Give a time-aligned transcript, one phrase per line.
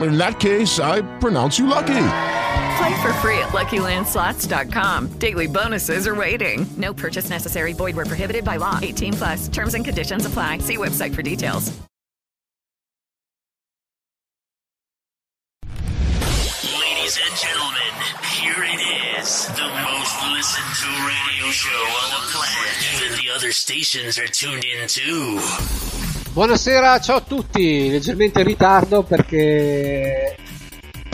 [0.00, 2.06] In that case, I pronounce you lucky.
[2.80, 5.08] Play for free at LuckyLandSlots.com.
[5.18, 6.66] Daily bonuses are waiting.
[6.78, 7.72] No purchase necessary.
[7.74, 8.78] Void where prohibited by law.
[8.80, 9.48] 18 plus.
[9.48, 10.58] Terms and conditions apply.
[10.58, 11.72] See website for details.
[16.62, 17.92] Ladies and gentlemen,
[18.32, 19.46] here it is.
[19.48, 22.72] The most listened to radio show on the planet.
[22.96, 25.99] Even the other stations are tuned in too.
[26.32, 30.36] Buonasera, ciao a tutti, leggermente in ritardo perché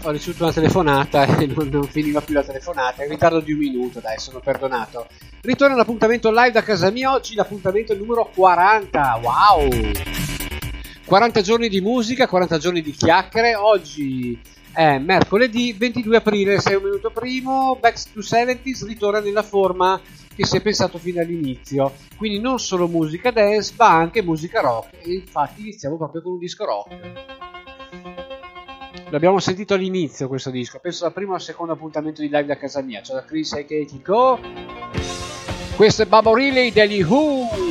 [0.02, 3.58] ho ricevuto una telefonata e non, non finiva più la telefonata, in ritardo di un
[3.58, 5.06] minuto, dai, sono perdonato.
[5.40, 9.70] Ritorno all'appuntamento live da casa mia, oggi l'appuntamento numero 40, wow!
[11.06, 14.38] 40 giorni di musica, 40 giorni di chiacchiere, oggi
[14.70, 19.98] è mercoledì 22 aprile, 6 un minuto primo, Back to 70s ritorna nella forma
[20.36, 21.92] che si è pensato fino all'inizio.
[22.16, 24.90] Quindi non solo musica dance, ma anche musica rock.
[25.02, 26.96] E infatti iniziamo proprio con un disco rock.
[29.08, 32.82] L'abbiamo sentito all'inizio questo disco, penso dal primo al secondo appuntamento di live da casa
[32.82, 33.00] mia.
[33.00, 34.38] C'è da Chris e Katie Go.
[35.74, 37.65] Questo è Baba Riley degli Who.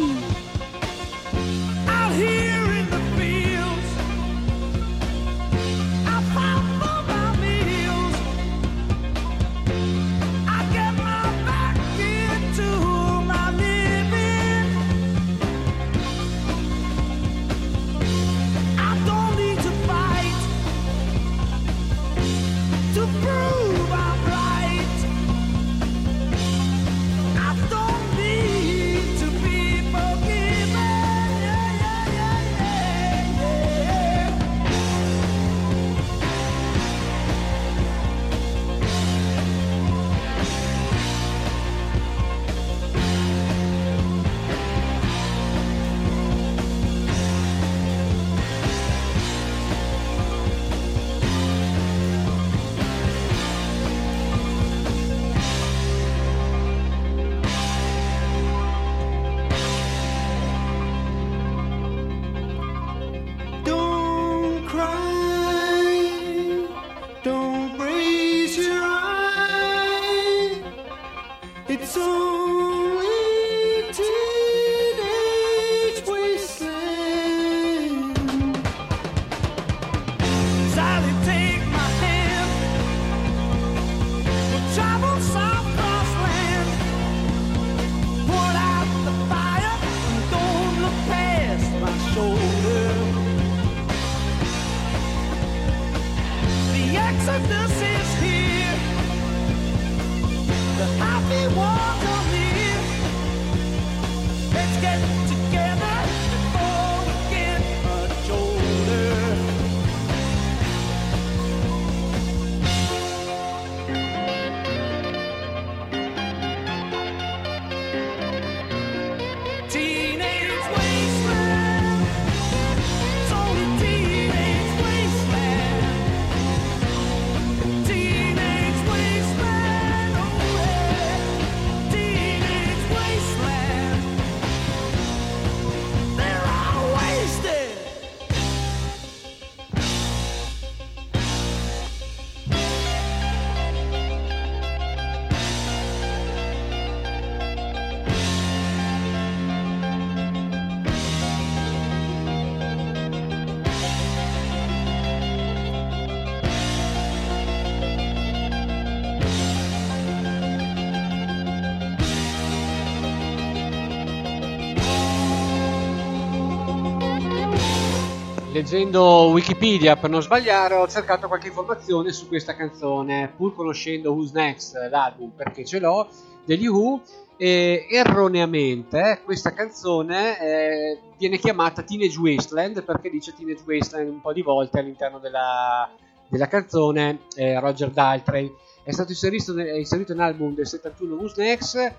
[168.66, 174.32] Leggendo Wikipedia per non sbagliare ho cercato qualche informazione su questa canzone pur conoscendo Who's
[174.32, 176.08] Next l'album perché ce l'ho
[176.46, 177.00] degli Who
[177.38, 184.34] e erroneamente questa canzone eh, viene chiamata Teenage Wasteland perché dice Teenage Wasteland un po'
[184.34, 185.88] di volte all'interno della,
[186.28, 188.52] della canzone eh, Roger Daltrey.
[188.84, 191.94] È stato inserito, inserito nell'album del 71 Who's Next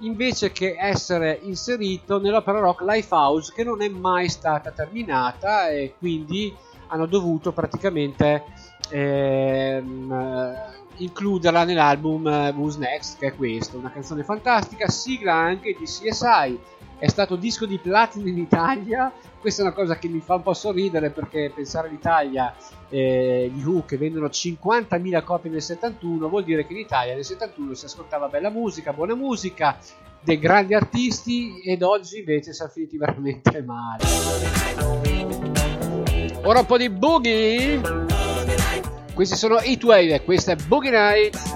[0.00, 6.54] invece che essere inserito nell'opera rock Lifehouse che non è mai stata terminata e quindi
[6.88, 8.44] hanno dovuto praticamente
[8.90, 15.76] ehm, eh, includerla nell'album eh, Who's Next che è questo, una canzone fantastica, sigla anche
[15.78, 16.58] di CSI
[16.98, 19.12] è stato disco di platino in Italia.
[19.38, 22.52] Questa è una cosa che mi fa un po' sorridere perché pensare all'Italia
[22.88, 27.24] eh, gli Who che vendono 50.000 copie nel 71 vuol dire che in Italia nel
[27.24, 29.78] 71 si ascoltava bella musica, buona musica
[30.20, 35.57] dei grandi artisti ed oggi invece siamo finiti veramente male
[36.48, 37.80] ora un po' di boogie.
[39.12, 41.47] Questi sono Heatwave e questa è Boogie Night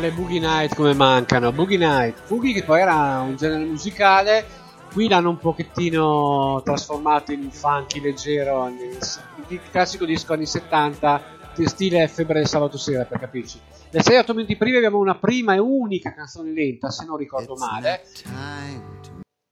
[0.00, 1.52] le Boogie Night come mancano.
[1.52, 2.26] Boogie Night.
[2.26, 4.44] Boogie che poi era un genere musicale.
[4.92, 8.66] Qui l'hanno un pochettino trasformato in un funky leggero.
[8.68, 8.98] nel-
[9.48, 11.22] Il classico disco anni 70,
[11.54, 13.60] di stile Febbre del sabato sera, per capirci.
[13.92, 18.02] Nel 6-8 minuti prima abbiamo una prima e unica canzone lenta, se non ricordo male,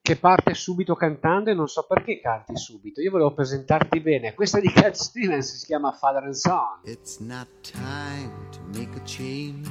[0.01, 3.01] che parte subito cantando e non so perché canti subito.
[3.01, 4.35] Io volevo presentarti bene.
[4.35, 6.81] Questa di Cat Stevens si chiama Father and Son.
[6.85, 9.71] It's not time to make a change.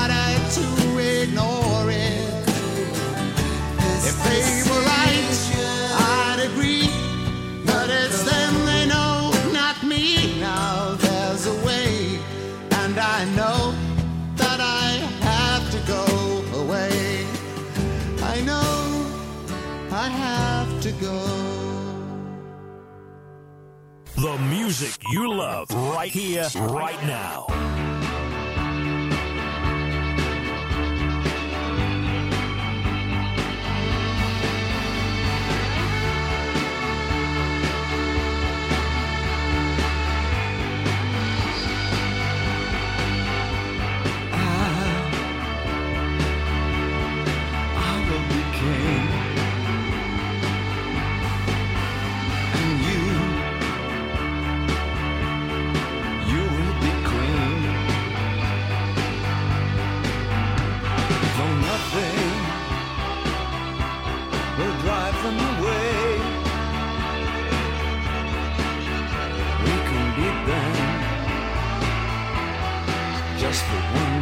[24.31, 27.47] The music you love right here, right now.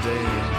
[0.10, 0.59] Yeah.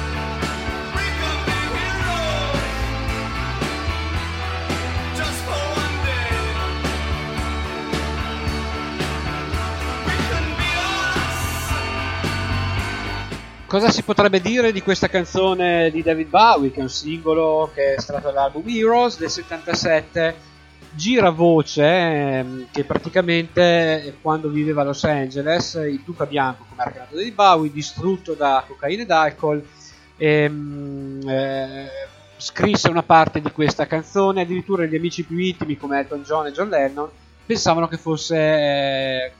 [13.71, 17.93] Cosa si potrebbe dire di questa canzone di David Bowie, che è un singolo che
[17.93, 20.35] è estratto dall'album Heroes del 77?
[20.91, 26.83] Gira voce ehm, che praticamente eh, quando viveva a Los Angeles, il Duca Bianco, come
[26.83, 29.65] ha chiamato David Bowie, distrutto da cocaina ed alcol,
[30.17, 31.87] ehm, eh,
[32.35, 34.41] scrisse una parte di questa canzone.
[34.41, 37.09] Addirittura gli amici più intimi, come Elton John e John Lennon,
[37.45, 39.31] pensavano che fosse eh,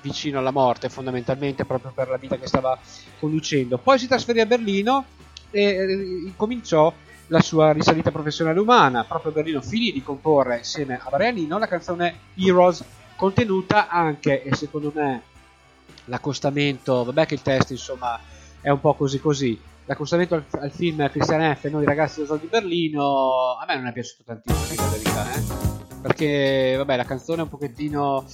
[0.00, 2.78] vicino alla morte fondamentalmente proprio per la vita che stava
[3.18, 3.78] conducendo.
[3.78, 5.04] Poi si trasferì a Berlino
[5.50, 6.92] e eh, cominciò
[7.28, 9.04] la sua risalita professionale umana.
[9.04, 12.84] Proprio a Berlino finì di comporre insieme a Marianino la canzone Heroes,
[13.16, 15.22] contenuta anche, e secondo me
[16.06, 18.18] l'accostamento, vabbè che il testo insomma
[18.60, 21.68] è un po' così così, l'accostamento al, al film Christian F.
[21.68, 25.42] Noi ragazzi dello Sol di Berlino, a me non è piaciuto tantissimo, la verità, eh?
[26.00, 28.24] perché vabbè la canzone è un pochettino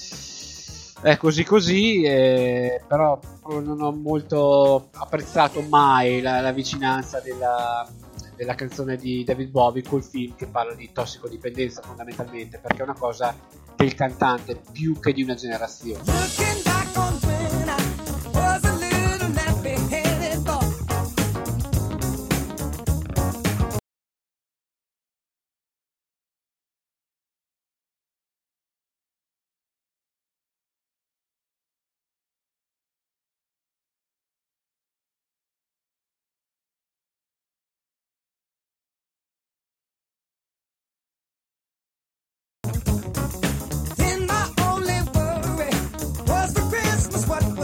[1.05, 7.87] è così così, eh, però non ho molto apprezzato mai la, la vicinanza della,
[8.35, 12.97] della canzone di David Bowie col film che parla di tossicodipendenza fondamentalmente, perché è una
[12.99, 13.37] cosa
[13.77, 16.03] del cantante più che di una generazione.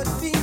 [0.00, 0.39] would be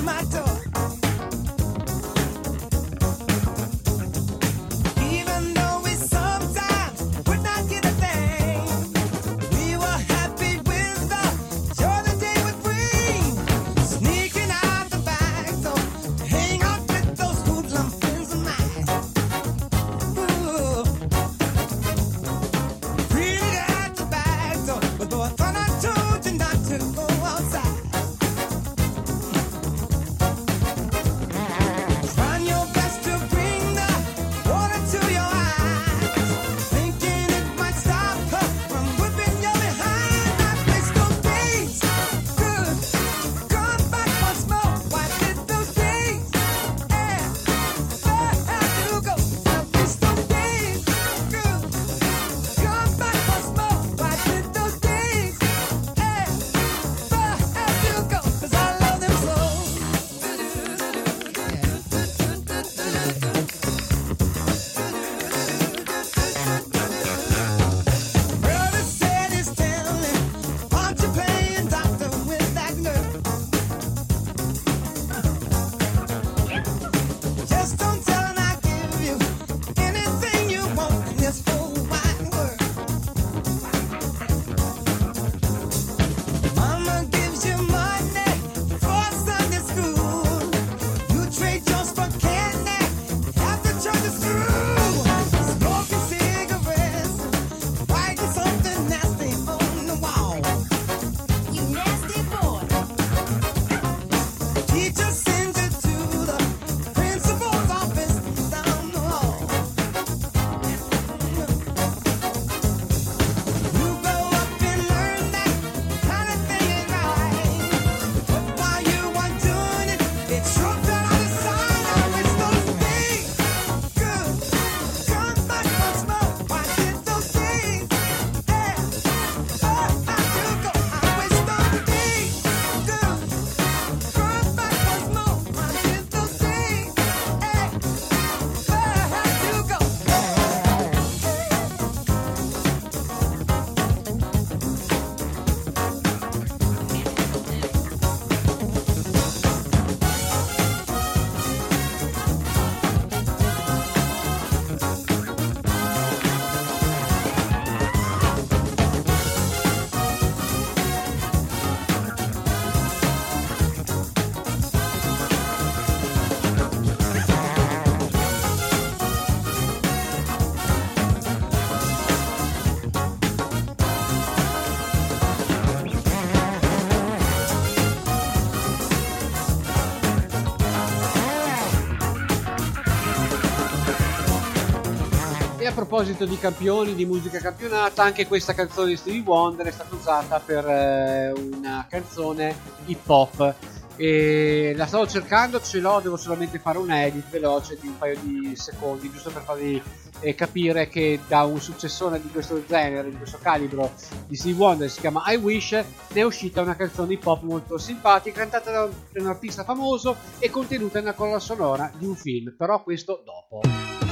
[185.88, 190.38] proposito di campioni, di musica campionata, anche questa canzone di Stevie Wonder è stata usata
[190.42, 192.54] per eh, una canzone
[192.88, 193.56] hip hop.
[193.96, 198.20] E la stavo cercando, ce l'ho, devo solamente fare un edit veloce di un paio
[198.20, 199.82] di secondi, giusto per farvi
[200.20, 203.94] eh, capire che da un successore di questo genere, di questo calibro
[204.28, 207.78] di Stevie Wonder, si chiama I Wish, ne è uscita una canzone hip hop molto
[207.78, 212.16] simpatica, cantata da un, da un artista famoso e contenuta nella colonna sonora di un
[212.16, 214.07] film, però questo dopo.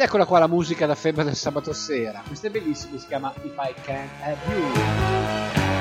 [0.00, 2.22] Ed eccola qua la musica da febbre del sabato sera.
[2.26, 5.79] Questa è bellissima, si chiama If I Can Have You.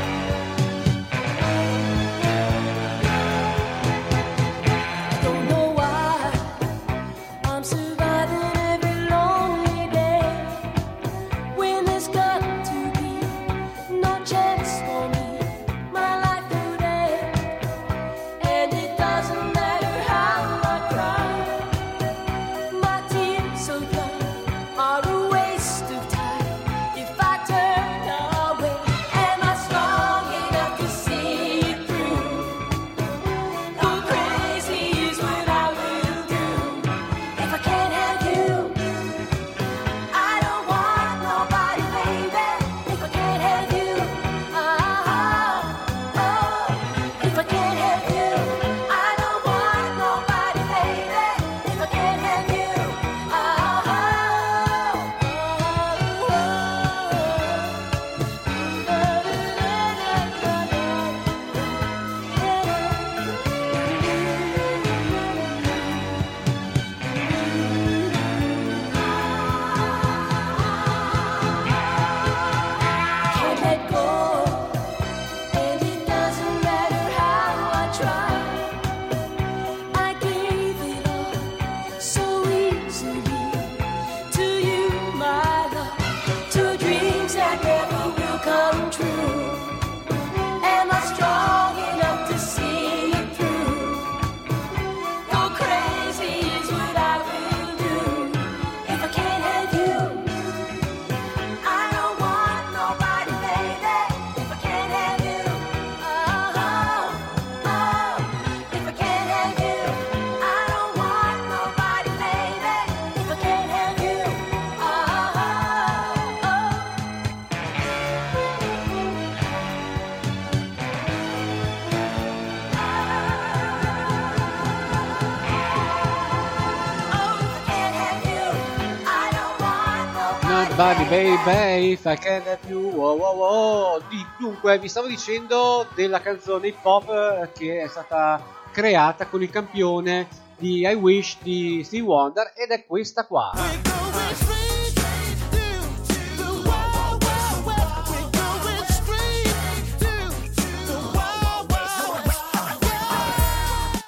[131.10, 134.02] Baby, if I can have you, wow, wow, wow.
[134.38, 138.40] Dunque, vi stavo dicendo della canzone hip hop eh, che è stata
[138.72, 140.28] creata con il campione
[140.60, 143.54] di I Wish di Steve Wonder ed è questa qua.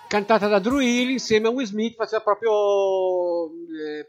[0.08, 3.50] Cantata da Drew Hill insieme a Will Smith faceva proprio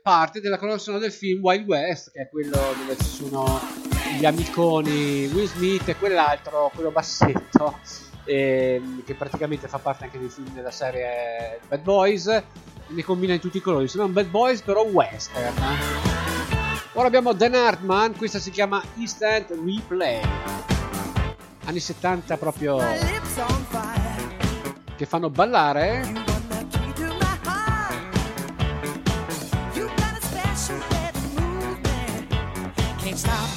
[0.02, 3.60] parte della colonna sonora del film Wild West, che è quello dove ci sono
[4.18, 7.78] gli amiconi Will Smith e quell'altro, quello bassetto,
[8.24, 12.42] ehm, che praticamente fa parte anche dei film della serie Bad Boys,
[12.88, 13.86] ne combina in tutti i colori.
[13.86, 15.54] Sembra un Bad Boys però western.
[16.94, 20.20] Ora abbiamo Dan Hartman, questa si chiama Instant Replay.
[21.64, 22.78] Anni 70 proprio
[24.96, 26.21] che fanno ballare.
[33.22, 33.51] Stop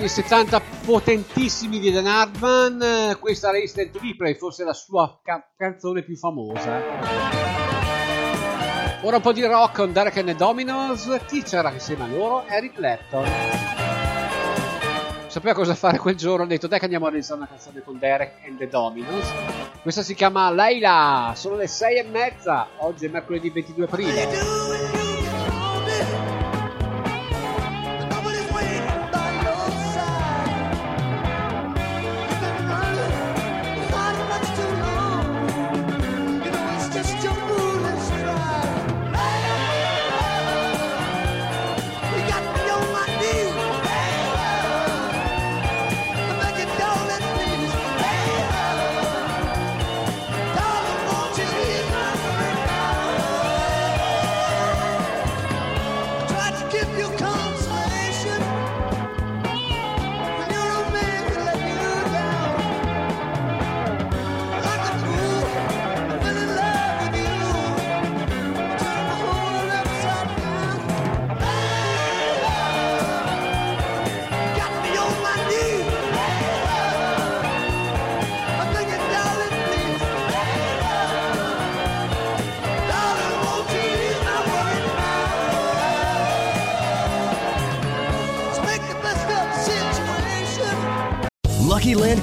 [0.00, 6.02] anni 70 potentissimi di Dan Hartman, questa era Instant Replay, forse la sua ca- canzone
[6.02, 6.80] più famosa.
[9.02, 12.46] Ora un po' di rock con Derek and the Dominos, chi c'era insieme a loro?
[12.46, 13.28] Eric Clapton.
[15.26, 17.98] Sapeva cosa fare quel giorno, ha detto dai che andiamo a realizzare una canzone con
[17.98, 19.30] Derek and the Dominos.
[19.82, 24.28] Questa si chiama Leila, sono le sei e mezza, oggi è mercoledì 22 aprile.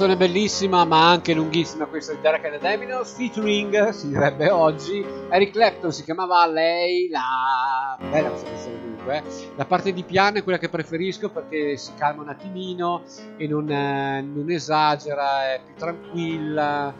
[0.00, 5.04] Canzone bellissima ma anche lunghissima questa di Derek and the Dominos featuring, si direbbe oggi,
[5.28, 7.98] Eric Clapton si chiamava Lei la...
[8.08, 9.22] bella questa canzone comunque,
[9.56, 13.02] la parte di piano è quella che preferisco perché si calma un attimino
[13.36, 16.94] e non, eh, non esagera, è più tranquilla,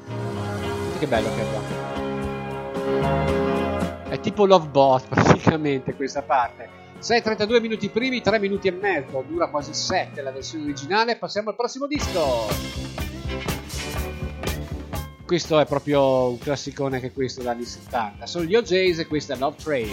[0.99, 1.43] che bello che
[4.09, 6.81] è È tipo Love Bot praticamente questa parte.
[7.01, 11.17] 6.32 minuti primi, 3 minuti e mezzo, dura quasi 7 la versione originale.
[11.17, 13.00] Passiamo al prossimo disco.
[15.25, 18.27] Questo è proprio un classicone anche questo dagli anni 70.
[18.27, 19.89] Sono gli OJs e questa è Love Train.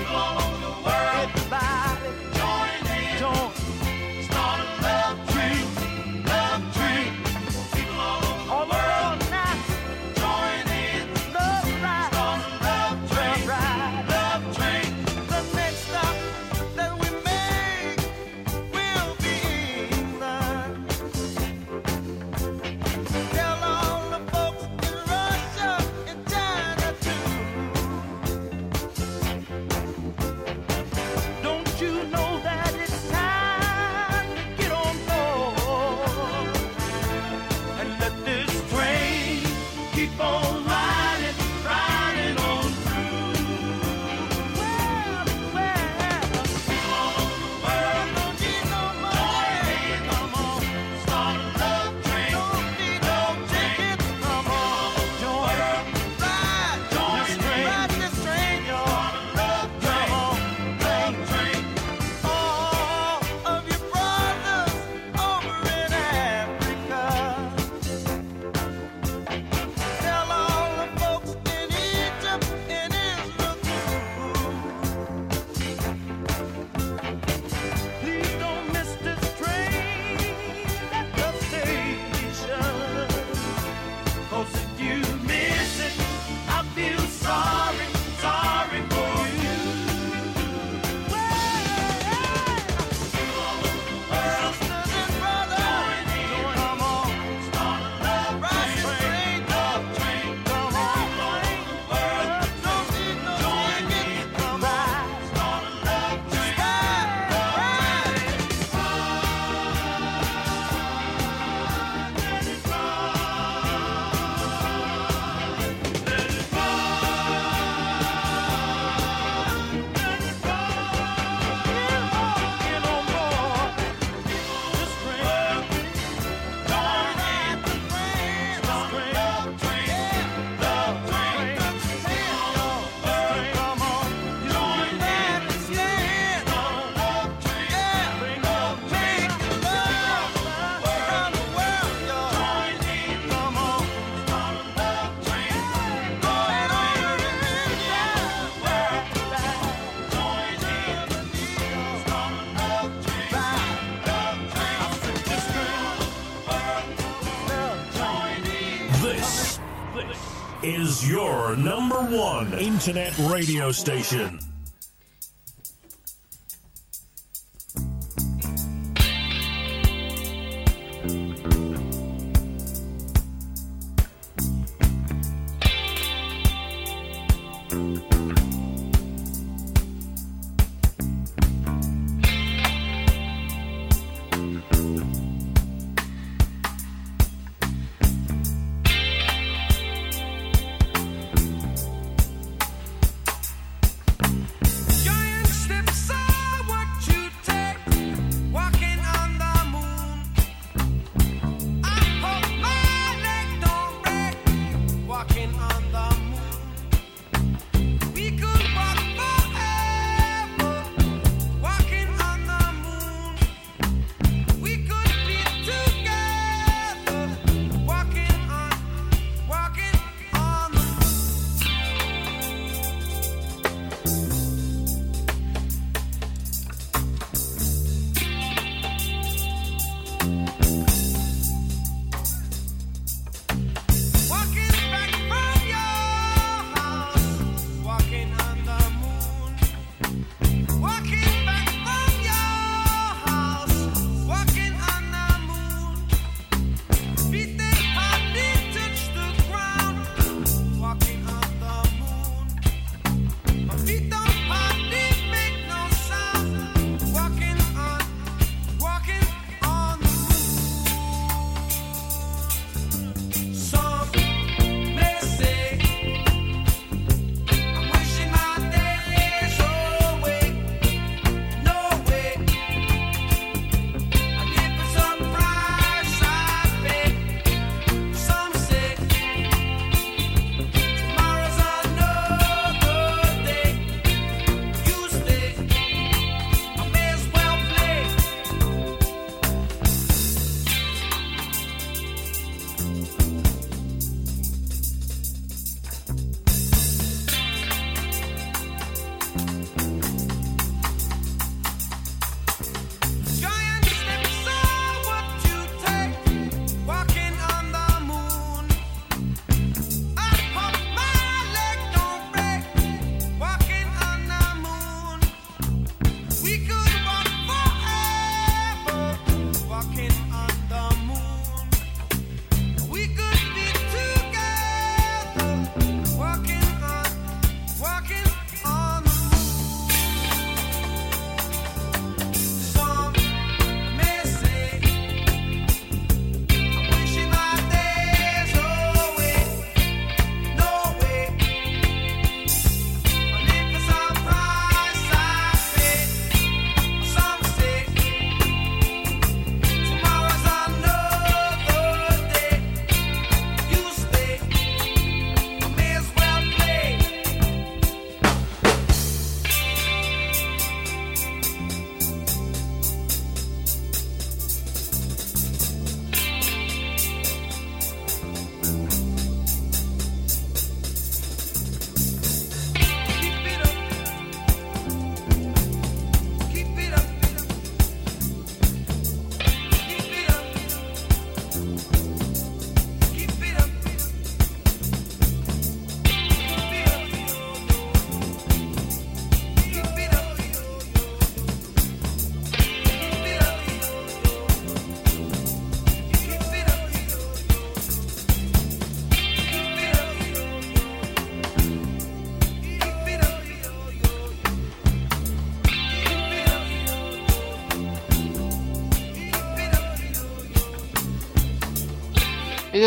[162.10, 164.47] one internet radio station.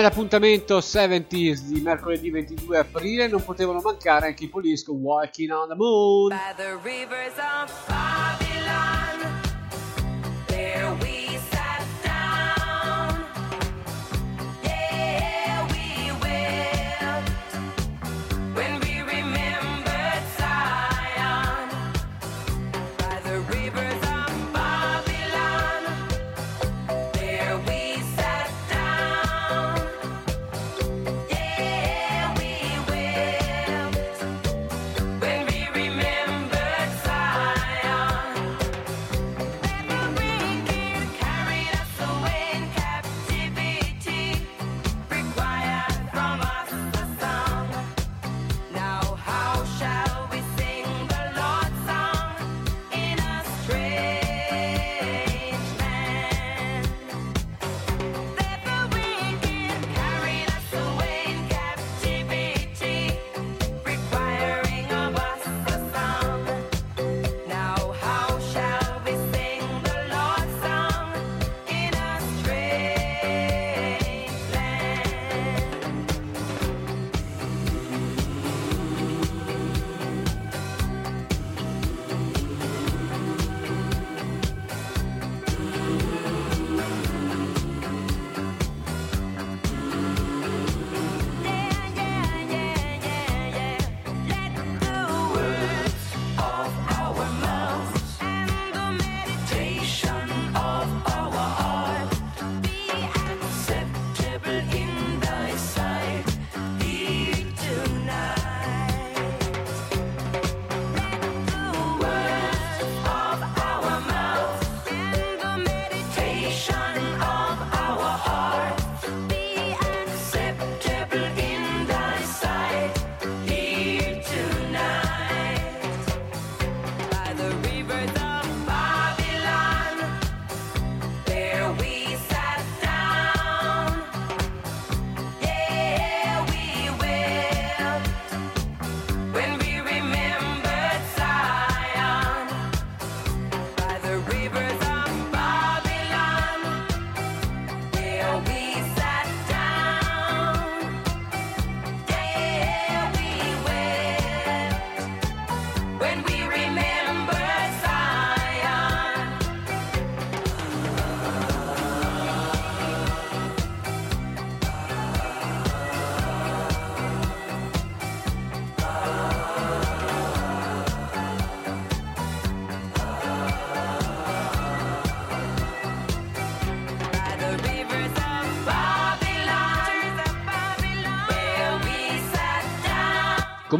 [0.01, 5.69] nell'appuntamento 70s di mercoledì 22 aprile non potevano mancare anche i Police con Walking on
[5.69, 6.31] the Moon.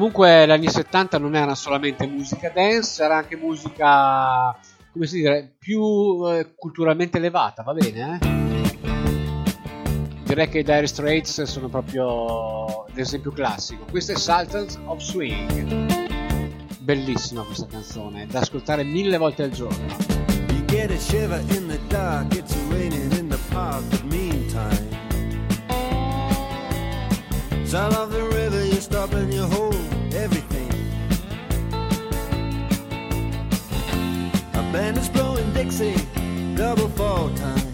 [0.01, 4.59] Comunque gli anni 70 non era solamente musica dance, era anche musica,
[4.91, 8.19] come si dice, più eh, culturalmente elevata, va bene?
[8.19, 8.27] Eh?
[10.25, 13.85] Direi che i Dire Straits sono proprio l'esempio classico.
[13.91, 16.09] Questo è Sultans of Swing.
[16.79, 19.87] Bellissima questa canzone, da ascoltare mille volte al giorno.
[20.65, 24.89] Get a shiver in the dark, it's raining in the park, but meantime.
[27.67, 29.70] Sound of the river, you stop and you
[35.71, 35.95] Double
[36.57, 37.70] double four time.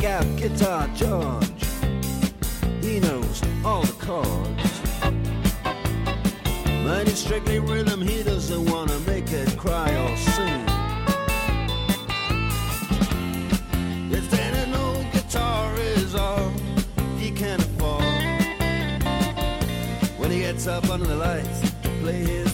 [0.00, 1.64] Check out Guitar George.
[2.82, 4.80] He knows all the chords.
[6.84, 10.64] But it's strictly rhythm, he doesn't wanna make it cry or sing.
[14.12, 16.50] If then an old guitar is all
[17.18, 18.02] he can afford,
[20.18, 21.72] when he gets up under the lights
[22.02, 22.52] play his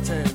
[0.00, 0.31] curtains.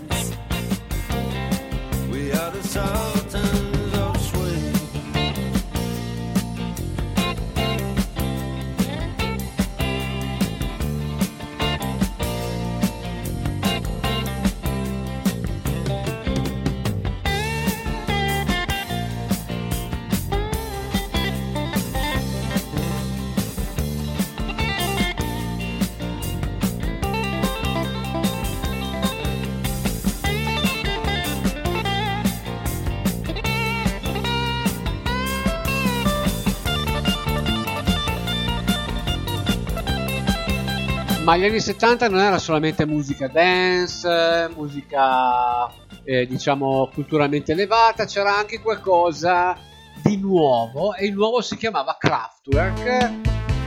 [41.27, 45.69] Ma gli anni 70 non era solamente musica dance, musica
[46.05, 49.57] eh, diciamo culturalmente elevata, c'era anche qualcosa
[50.01, 53.11] di nuovo e il nuovo si chiamava Kraftwerk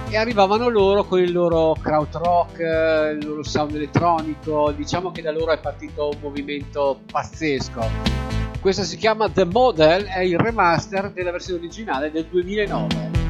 [0.08, 5.30] e arrivavano loro con il loro krautrock, eh, il loro sound elettronico, diciamo che da
[5.30, 7.86] loro è partito un movimento pazzesco.
[8.58, 13.29] Questa si chiama The Model, è il remaster della versione originale del 2009.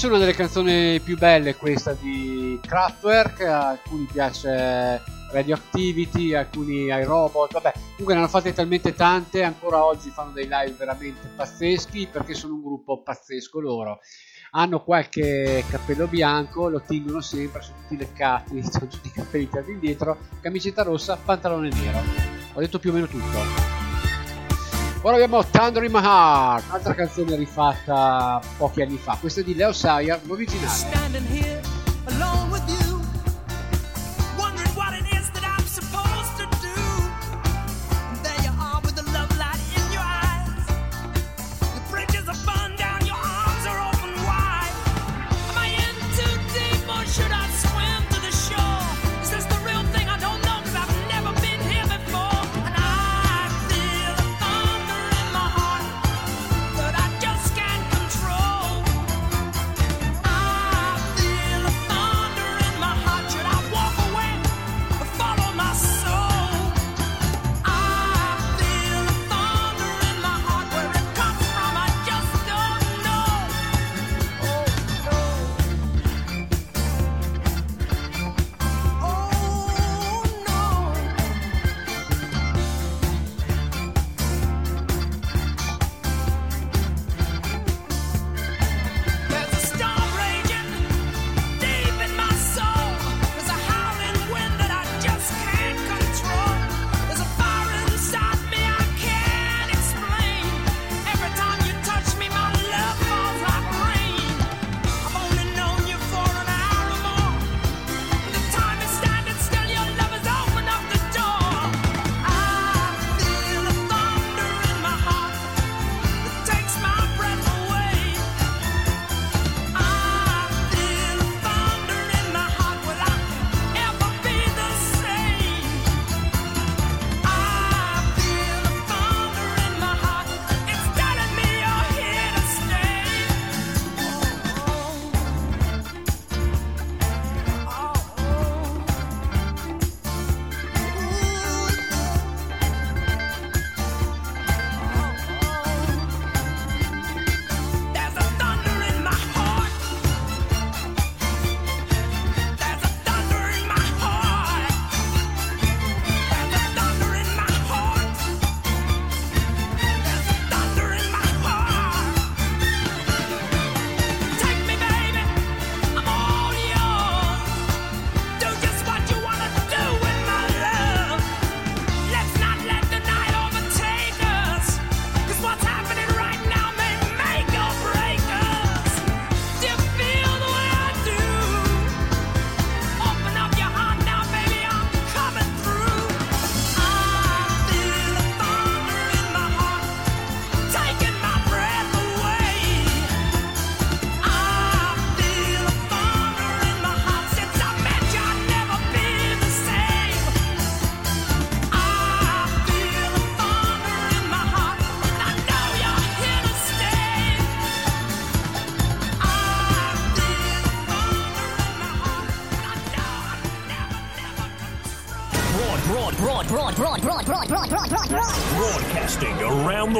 [0.00, 4.98] Forse una delle canzoni più belle questa di Kraftwerk, a alcuni piace
[5.30, 10.44] Radioactivity, alcuni ai robot, vabbè, comunque ne hanno fatte talmente tante, ancora oggi fanno dei
[10.44, 13.98] live veramente pazzeschi perché sono un gruppo pazzesco loro.
[14.52, 19.70] Hanno qualche cappello bianco, lo tingono sempre, sono tutti leccati, sono tutti i capelli tirati
[19.70, 21.98] indietro, camicetta rossa, pantalone nero.
[22.54, 23.79] Ho detto più o meno tutto.
[25.02, 29.16] Ora abbiamo Thunder in My Heart, altra canzone rifatta pochi anni fa.
[29.18, 30.99] Questa è di Leo Sayer, l'originale.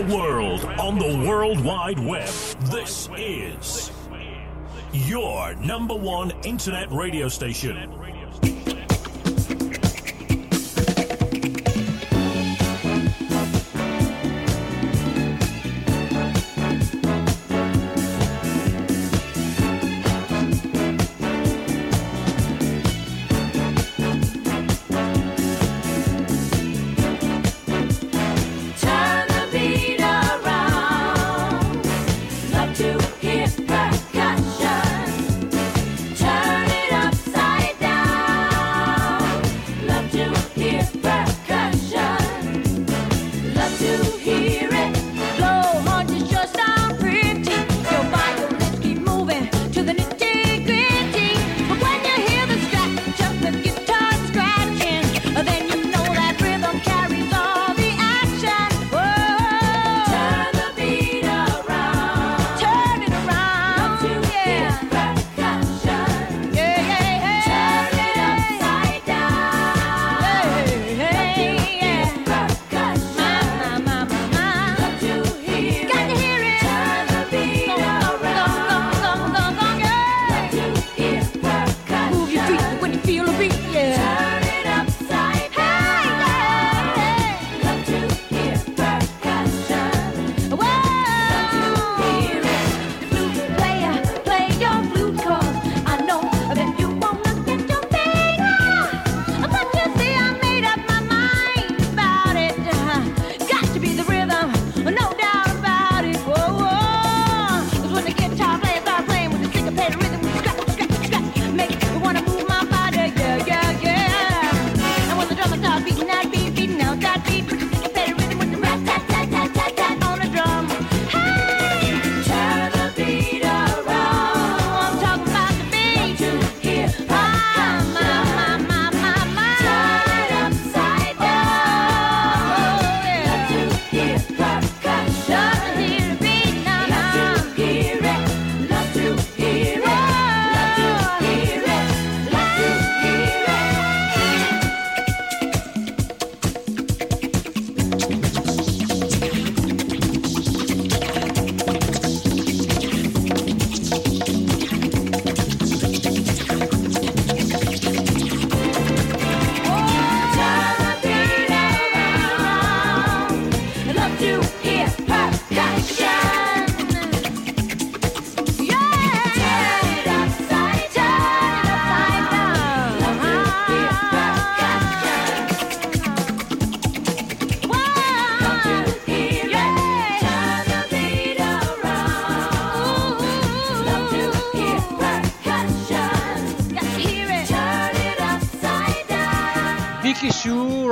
[0.06, 2.28] The world on the World Wide Web.
[2.70, 3.90] This is
[4.92, 7.89] your number one internet radio station.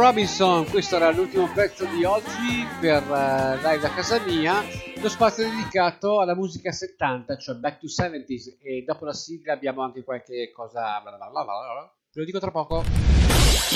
[0.09, 4.65] Robinson, questo era l'ultimo pezzo di oggi per eh, Live da casa mia,
[5.03, 9.83] lo spazio dedicato alla musica 70, cioè Back to 70s e dopo la sigla abbiamo
[9.83, 11.93] anche qualche cosa, bla bla bla bla bla.
[12.15, 12.77] ve lo dico tra poco.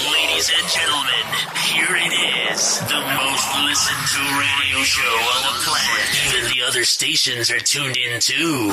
[0.09, 1.21] Ladies and gentlemen,
[1.69, 2.15] here it
[2.51, 6.09] is, the most listened to radio show on the planet.
[6.33, 8.73] Even the other stations are tuned in too.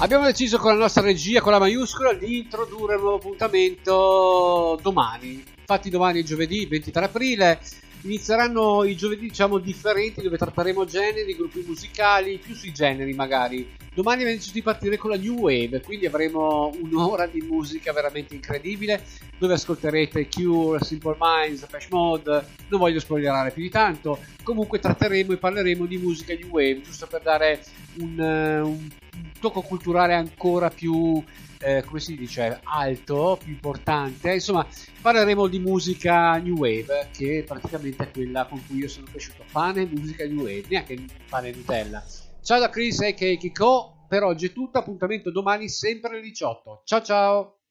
[0.00, 5.53] Abbiamo deciso con la nostra regia, con la maiuscola, di introdurre un nuovo appuntamento domani.
[5.66, 7.58] Infatti domani è giovedì 23 aprile,
[8.02, 13.66] inizieranno i giovedì diciamo differenti dove tratteremo generi, gruppi musicali, più sui generi magari.
[13.94, 18.34] Domani abbiamo deciso di partire con la New Wave, quindi avremo un'ora di musica veramente
[18.34, 19.02] incredibile
[19.38, 25.32] dove ascolterete Cure, Simple Minds, Depeche Mode, non voglio spoilerare più di tanto, comunque tratteremo
[25.32, 27.64] e parleremo di musica New Wave, giusto per dare
[28.00, 28.88] un, eh, un
[29.40, 31.24] tocco culturale ancora più,
[31.64, 34.34] eh, come si dice, alto, più importante.
[34.34, 34.66] Insomma,
[35.00, 39.44] parleremo di musica New Wave, che praticamente è quella con cui io sono cresciuto.
[39.50, 42.04] Pane, musica New Wave, neanche pane Nutella.
[42.42, 46.82] Ciao da Chris e Kiko, per oggi è tutto, appuntamento domani sempre alle 18.
[46.84, 47.63] Ciao ciao!